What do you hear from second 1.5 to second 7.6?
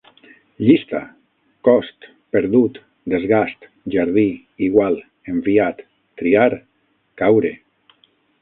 cost, perdut, desgast, jardí, igual, enviat, triar, caure